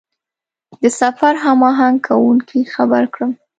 [0.81, 3.31] د سفر هماهنګ کوونکي خبر کړم.